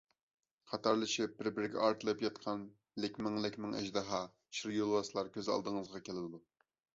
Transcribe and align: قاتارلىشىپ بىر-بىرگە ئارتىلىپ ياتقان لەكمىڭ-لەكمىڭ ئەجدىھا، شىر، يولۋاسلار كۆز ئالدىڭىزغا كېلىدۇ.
قاتارلىشىپ 0.69 1.33
بىر-بىرگە 1.41 1.83
ئارتىلىپ 1.87 2.23
ياتقان 2.25 2.63
لەكمىڭ-لەكمىڭ 3.05 3.77
ئەجدىھا، 3.83 4.23
شىر، 4.61 4.75
يولۋاسلار 4.79 5.31
كۆز 5.37 5.53
ئالدىڭىزغا 5.59 6.03
كېلىدۇ. 6.11 6.43